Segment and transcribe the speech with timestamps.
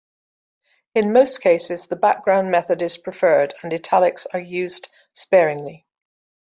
[0.95, 5.85] In most cases, the background method is preferred and italics are used sparingly.